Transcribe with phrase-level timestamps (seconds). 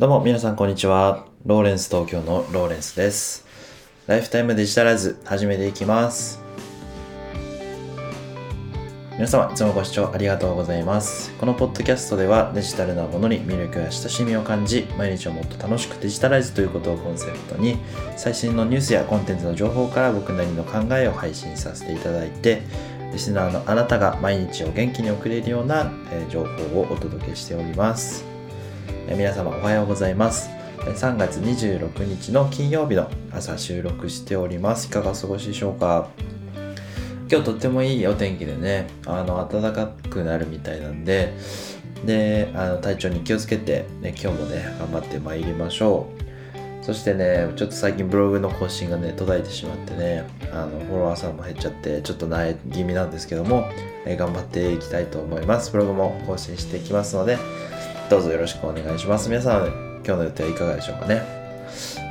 [0.00, 1.26] どうも皆さんこんにちは。
[1.44, 3.44] ローレンス東京のローレンスです。
[4.06, 6.40] ライフタイムデジタライズ始めていきます。
[9.14, 11.32] 皆様いつもご視聴ありがとうございます。
[11.34, 17.78] このポッドキャストではデジタルなものに魅力や親しみを感じ、毎日をもっと楽しくデジタライズということをコンセプトに、
[18.16, 22.62] 最新のニュースやコンテンツの情報から僕なりの考えを配信させていただいて、
[23.12, 28.27] リスナーのあなたが毎日を元気に送れるような、え情報をお届けしております。
[28.88, 30.50] え皆様おはようございます。
[30.78, 34.86] 3月26日の金曜日の朝収録しております。
[34.88, 36.08] いかがお過ごしでしょうか？
[37.30, 41.34] 今日とってもいいお天気でね、あの、暖かくなるみたいなんで、
[42.04, 46.06] で、あの体調に気をつけて、ね、今日もね、頑張ってまいりましょ
[46.82, 46.84] う。
[46.84, 53.68] そしてね、ちょっと最近ブログの更新がね、途絶えてしまってね、あの、フォロワーさんも減っちゃって、ちょっと萎え気味なんですけども、
[54.06, 55.70] え頑張っていきたいと思います。
[55.70, 57.36] ブログも更新していきますので、
[58.08, 59.28] どうぞよろしくお願いします。
[59.28, 59.66] 皆さん、
[60.02, 61.22] 今日の予定はいかがでしょうかね？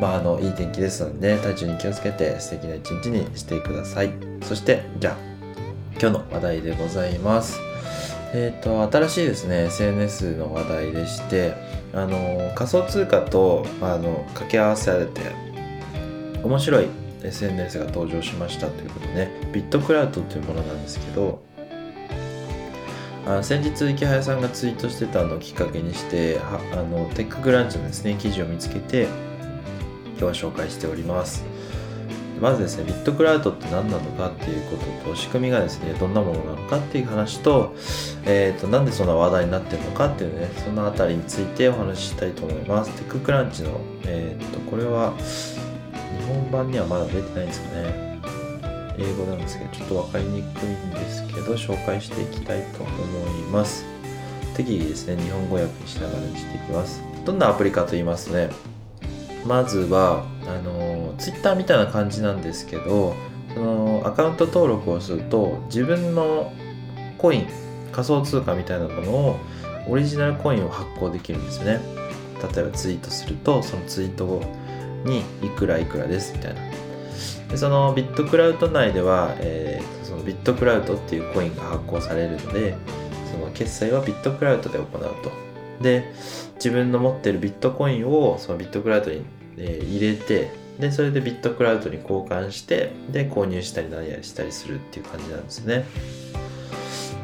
[0.00, 4.10] まあ、あの、いい天気ですので、ね、体調に気をつけて素敵な一日にしてください。
[4.42, 5.16] そして、じゃあ、
[6.00, 7.60] 今日の話題でございます。
[8.32, 11.52] えっ、と、新しいですね、SNS の話題でして、
[11.92, 15.20] あの、仮想通貨と、あの、掛け合わせられて、
[16.42, 16.86] 面白い
[17.22, 21.42] SNS が登場しましたということでね、ビットクラウドというものなんですけど、
[23.26, 29.08] あ先日イケハヤさんがツイートしてたのをきっかけにしてはあのテッククランチのですね記事を見つけて
[30.18, 31.44] 今日は紹介しております。
[32.40, 37.72] まずですねビットクラウドって何なのかっていうことと仕組みがですねどんなものなのかっていう話と,、
[38.24, 42.90] えー、となんでそんな話題になってるのかっていうねそのあたりについてお話ししたいと思います。
[42.96, 48.11] テッククランチの、えー、とこれは日本版にはまだ出てないんですかね。
[49.02, 53.84] 英語なんですけどちょっと分かりにくいんですけど紹介していきたいと思います。
[54.54, 57.02] 適宜ですね日本語訳にしながらにしていきます。
[57.24, 58.50] どんなアプリかと言いますね
[59.46, 63.14] まずはあの Twitter みたいな感じなんですけど
[63.54, 66.52] そのアカウント登録をすると自分の
[67.18, 67.46] コイン
[67.92, 69.36] 仮想通貨みたいなものを
[69.88, 71.80] オリジナルコインを発行できるんですよね。
[72.54, 74.42] 例えばツイートするとそのツイート
[75.04, 76.60] にいくらいくらですみたいな。
[77.52, 82.76] でそのビットクラウド内では、えーそのビットクラウドっていうコインが発行されるので
[83.30, 85.30] その決済はビットクラウドで行うと。
[85.80, 86.12] で
[86.56, 89.22] 自分の持ってるビットコインをそのビットクラウドに、
[89.56, 95.84] えー入れてでそれでビットクラウドに交換してで購入したり何やりしたりするっていう感じなんですね。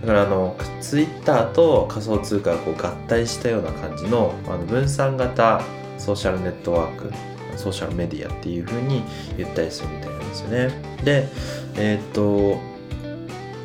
[0.00, 5.62] だからあのツイッターと仮想通貨がこう合体したような感じのあの分散型
[5.98, 7.12] ソーシャルネットワーク
[7.56, 9.02] ソーシャルメディアっていう風に
[9.36, 10.68] 言ったりするみたいなですよね。
[11.04, 11.28] で
[11.76, 12.74] えーっと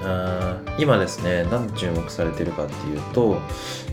[0.01, 3.37] あ今ですね何で注目されてるかっていうと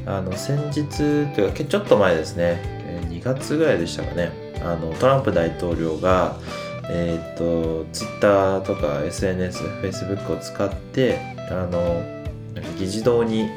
[0.07, 2.77] あの先日というかちょっと前ですね
[3.11, 4.31] 2月ぐらいでしたかね
[4.63, 6.37] あのトランプ大統領が
[6.89, 11.19] えーっと Twitter とか SNS、Facebook を使って
[11.51, 12.03] あの
[12.79, 13.49] 議事堂に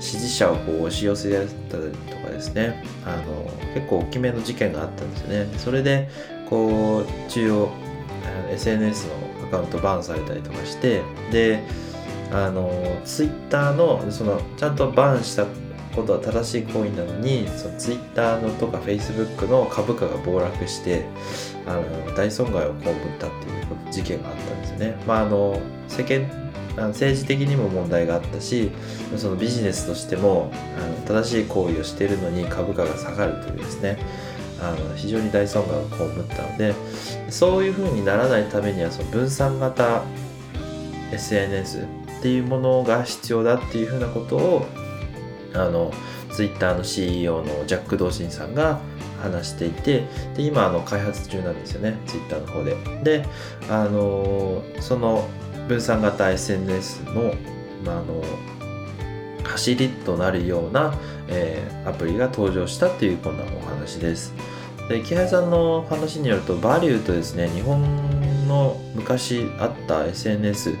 [0.00, 1.42] 支持者をこう押し寄せた
[1.78, 5.58] りとかですねあの結構大きめの事件があったんですよね。
[5.58, 6.08] それで
[6.48, 7.85] こう中央
[8.56, 11.62] SNS のアカウントバンされたりとかしてで
[12.32, 12.70] あの
[13.04, 15.46] ツイッターのそのちゃんとバンした
[15.94, 21.06] ことは正しい行為なのにそのツイッターのとかフェイスブックの株価が暴落して
[21.66, 24.96] あの大損害を被ったっていう事件があったんですよね。
[25.06, 26.46] まああの世間
[26.76, 28.70] 政治的にも問題があったし
[29.16, 33.96] そのビジネスとしてもあの正しい行為をしているのに株価が下がるというですね
[34.60, 36.74] あの非常に大損害を被ったので
[37.28, 40.02] そういう風にならないためにはその分散型
[41.12, 41.86] SNS
[42.18, 44.66] っていうものが必要だっていう風なことを
[45.54, 45.92] あの
[46.32, 48.80] ツイッターの CEO のジャック・ドーシンさんが
[49.22, 52.76] 話していてで今あの開発中なんですよねツイッターの方で。
[53.02, 53.26] で
[53.70, 55.28] あのその
[55.68, 57.34] 分散型 SNS の,、
[57.84, 58.22] まあ、あの
[59.44, 60.94] 走りとなるような、
[61.28, 64.34] えーアプリが登場したっていうこんなお話です。
[64.88, 67.82] で木原さんの話によるとバリューとですね日本
[68.46, 70.74] の昔あった SNS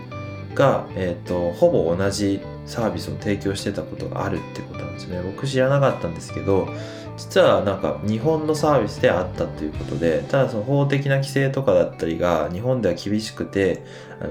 [0.54, 5.22] が、えー、とほぼ同じサービスを提供してたことがあるってことなんですね。
[5.22, 6.68] 僕知らなかったんですけど
[7.16, 13.84] 実はなんか日本のサービスであったということでただその法的な規制とかだったりが日本では厳しくて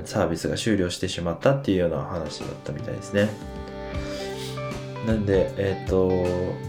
[0.03, 3.29] サービスが終了してしまったっていうような話だったみたいですね。
[5.05, 6.11] なんで、えっと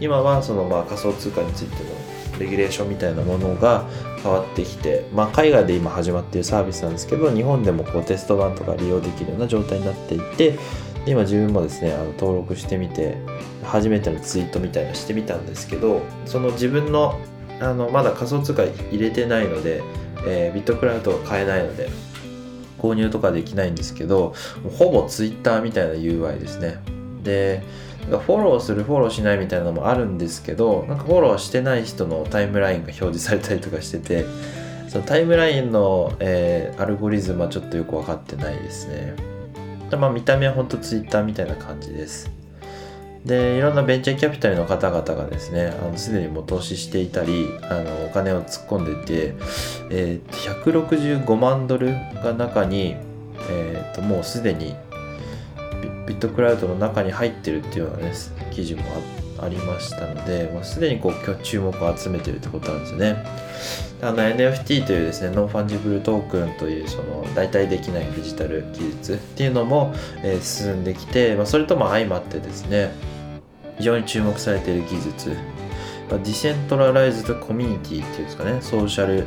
[0.00, 3.86] 今はそのまあ仮想通貨についてのレギュレーションみたいなものが
[4.22, 10.58] 変わってきて、まあ、海外で今始まっているサービスなんですけど日本でもこうテスト版とか利用できるような状態になっていて
[11.06, 13.16] 今自分もですねあの登録してみて
[13.64, 17.18] 初めてのツイートみたいなしてみたんですけどその自分の
[17.60, 19.82] あのまだ仮想通貨入れてないので、
[20.26, 21.88] えー、ビットクラウドは買えないので
[22.78, 24.34] 購入とかできないんですけど
[24.78, 26.78] ほぼツイッターみたいな UI ですね。
[27.22, 27.62] で
[28.08, 34.24] フォローするフォローしないみたいなのもあるんですけどなんかフォローしてない人のタイムラインが表示されたりとかしてて
[34.88, 39.14] そのタイムラインの、えー、アルゴリズムはちょっとよく分かってないですね。
[39.98, 42.30] まあ見た目はほんとツイッターみたいな感じです。
[43.24, 49.34] でいろんなベンチャーキャピタルの方々がですねすでにもう投資していたりあのお金を突っ込んでて、
[49.90, 51.88] えー、165万ドル
[52.22, 52.94] が中に、
[53.50, 54.76] えー、ともうすでに
[56.06, 58.12] ビットクラウドの中に入ってるっていうような、ね、
[58.50, 58.82] 記事も
[59.38, 63.16] ありましたので、もうすでにこう注目を集めてるってことなんですね。
[64.02, 72.92] あの NFT というですね、 non-fungible token というその代替できないデジタル技術っていうのも、え、進んできて、まあ、それとも相まってですね、
[73.78, 75.30] 非常に注目されている技術、
[76.10, 79.24] まあ、 decentralized community っていうんですかね、 social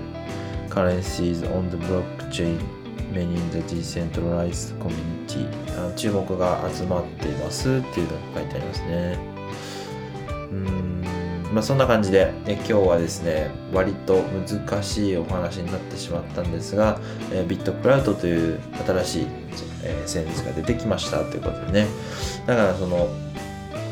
[0.70, 2.79] currencies on the blockchain
[3.10, 5.48] on the blockchain many in the decentralized community
[5.96, 9.18] 注目が集まっていますっていうのが書いてありますね。
[10.52, 11.04] うん。
[11.54, 17.00] まあそんな感じでえ今日はですね割と難しいお話になってしまったんですが、
[17.32, 19.28] えビットクラウドという新しい、
[19.84, 21.88] えー、 SNS が出てきましたということでね。
[22.46, 23.08] だからその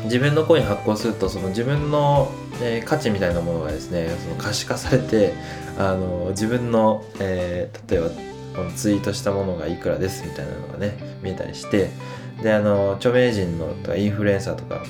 [0.04, 2.30] 自分のコイン発行するとその自分の、
[2.62, 5.34] えー、価値みたいなものがですねその可視化されて
[5.76, 8.27] あの自分の、えー、例えば
[8.58, 11.90] このツイートしたものがいくらですみたいなのがね見えたりして
[12.42, 14.82] であの著名人のとかインフルエンサーとか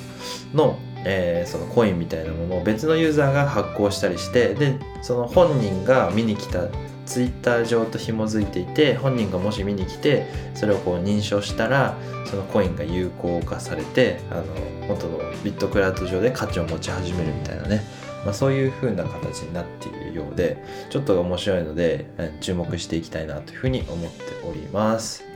[0.55, 6.63] の,、えー、そのコインみたいなものを別のユーザーが発行したりしてでその本人が見に来た
[7.05, 10.25] ツイッター上と紐づいていて本人がもし見に来て
[10.55, 11.95] それをこう認証したら
[12.25, 14.43] そのコインが有効化されてあの
[14.87, 17.83] 元のビットクラウド上で価値を持ち始めるみたいなね。
[18.25, 22.05] まあ、そういう風な形になっているようでちょっと面白いので
[22.41, 25.29] 注目していきたいなというふうに思っております。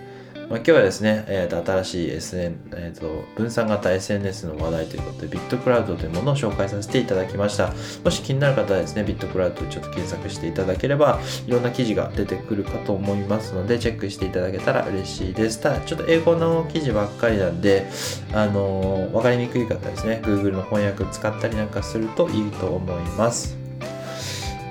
[0.50, 7.74] まあ、今日はですね、えー、と新しい SN、えーと、分散型 SNS の話題ということで、ビットクラウドというものを紹介させていただきました。
[8.03, 15.59] もし気になる方はですね、ビットクラウドちょっと検索していただければ、いろんな記事が出てくるかと思いますので、チェックしていただけたら嬉しいです。
[15.59, 17.88] ただ、ちょっと英語の記事ばっかりなんで、
[18.33, 23.62] あのー、わかりにくい方ですね、Google の翻訳使ったりなんかするといいと思います。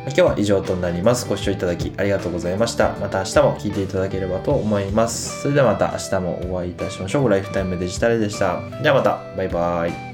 [0.05, 1.29] 今日は以上となります。
[1.29, 2.97] ご視聴いただきありがとうございました。
[3.01, 5.43] また明日も聞いていただければと思います。
[5.43, 7.29] それではまた明日もお会いいたしましょう。
[7.29, 8.61] ライフタイムデジタルでした。
[8.83, 10.12] ではまた、バイバーイ。